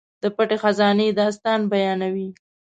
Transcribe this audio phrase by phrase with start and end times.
[0.21, 2.29] د پټې خزانې داستان بیانوي.